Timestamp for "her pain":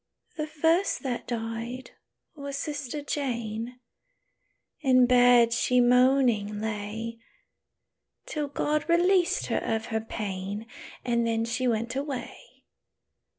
9.93-10.65